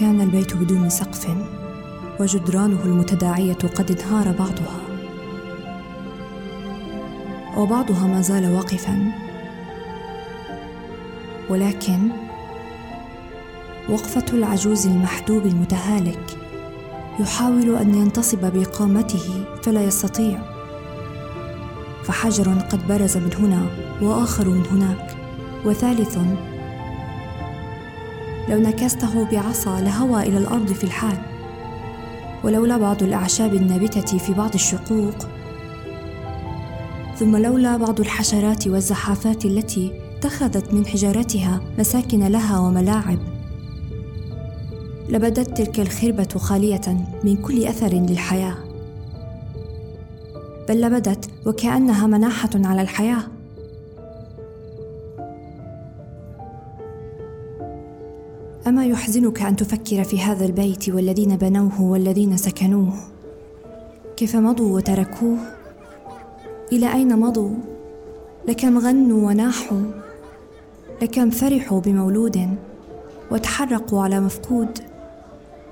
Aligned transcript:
كان 0.00 0.20
البيت 0.20 0.56
بدون 0.56 0.90
سقف 0.90 1.28
وجدرانه 2.20 2.84
المتداعية 2.84 3.54
قد 3.54 3.90
انهار 3.90 4.32
بعضها. 4.32 4.80
وبعضها 7.56 8.06
ما 8.06 8.20
زال 8.20 8.54
واقفا. 8.54 9.12
ولكن 11.50 12.08
وقفة 13.88 14.24
العجوز 14.32 14.86
المحدوب 14.86 15.46
المتهالك 15.46 16.38
يحاول 17.20 17.76
أن 17.76 17.94
ينتصب 17.94 18.52
بقامته 18.54 19.44
فلا 19.62 19.84
يستطيع. 19.84 20.38
فحجر 22.04 22.52
قد 22.52 22.88
برز 22.88 23.16
من 23.16 23.32
هنا 23.34 23.66
وآخر 24.02 24.48
من 24.48 24.66
هناك 24.66 25.16
وثالث 25.64 26.18
لو 28.48 28.58
نكسته 28.60 29.30
بعصا 29.30 29.80
لهوى 29.80 30.22
إلى 30.22 30.38
الأرض 30.38 30.72
في 30.72 30.84
الحال. 30.84 31.18
ولولا 32.44 32.76
بعض 32.76 33.02
الأعشاب 33.02 33.54
النابتة 33.54 34.18
في 34.18 34.32
بعض 34.32 34.54
الشقوق. 34.54 35.14
ثم 37.16 37.36
لولا 37.36 37.76
بعض 37.76 38.00
الحشرات 38.00 38.66
والزحافات 38.68 39.44
التي 39.44 39.92
اتخذت 40.16 40.74
من 40.74 40.86
حجارتها 40.86 41.60
مساكن 41.78 42.26
لها 42.26 42.58
وملاعب. 42.58 43.18
لبدت 45.08 45.56
تلك 45.56 45.80
الخربة 45.80 46.28
خالية 46.38 47.06
من 47.24 47.36
كل 47.36 47.64
أثر 47.64 47.92
للحياة. 47.92 48.54
بل 50.68 50.80
لبدت 50.80 51.30
وكأنها 51.46 52.06
مناحة 52.06 52.50
على 52.54 52.82
الحياة. 52.82 53.37
أما 58.68 58.86
يحزنك 58.86 59.42
أن 59.42 59.56
تفكر 59.56 60.04
في 60.04 60.20
هذا 60.20 60.46
البيت 60.46 60.88
والذين 60.88 61.36
بنوه 61.36 61.82
والذين 61.82 62.36
سكنوه؟ 62.36 62.92
كيف 64.16 64.36
مضوا 64.36 64.76
وتركوه؟ 64.76 65.38
إلى 66.72 66.92
أين 66.92 67.18
مضوا؟ 67.18 67.54
لكم 68.48 68.78
غنوا 68.78 69.28
وناحوا؟ 69.28 69.82
لكم 71.02 71.30
فرحوا 71.30 71.80
بمولود 71.80 72.56
وتحرقوا 73.30 74.02
على 74.02 74.20
مفقود؟ 74.20 74.78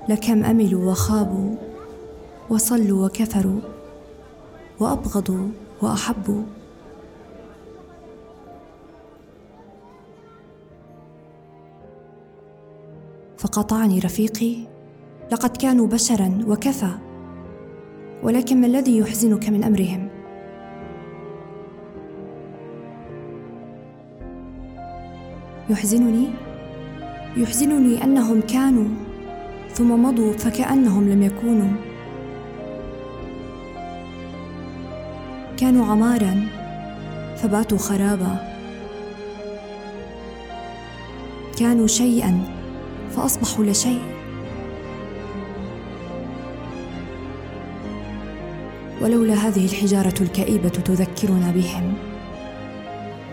لكم 0.09 0.43
أملوا 0.43 0.91
وخابوا 0.91 1.55
وصلوا 2.49 3.05
وكفروا 3.05 3.59
وأبغضوا 4.79 5.47
وأحبوا؟ 5.81 6.43
فقطعني 13.37 13.99
رفيقي. 13.99 14.55
لقد 15.31 15.57
كانوا 15.57 15.87
بشرا 15.87 16.39
وكفى. 16.47 16.91
ولكن 18.23 18.61
ما 18.61 18.67
الذي 18.67 18.97
يحزنك 18.97 19.49
من 19.49 19.63
أمرهم؟ 19.63 20.09
يحزنني؟ 25.69 26.27
يحزنني 27.37 28.03
أنهم 28.03 28.41
كانوا 28.41 28.87
ثم 29.71 30.03
مضوا 30.03 30.33
فكأنهم 30.33 31.09
لم 31.09 31.21
يكونوا. 31.21 31.69
كانوا 35.57 35.85
عمارا 35.85 36.47
فباتوا 37.35 37.77
خرابا. 37.77 38.57
كانوا 41.59 41.87
شيئا. 41.87 42.56
فأصبحوا 43.17 43.65
لا 43.65 43.73
شيء. 43.73 44.01
ولولا 49.01 49.33
هذه 49.33 49.65
الحجارة 49.65 50.13
الكئيبة 50.21 50.69
تذكرنا 50.69 51.51
بهم 51.51 51.93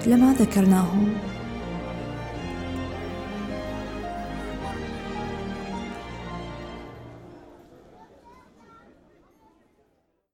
لما 0.07 0.33
ذكرناهم؟ 0.33 1.15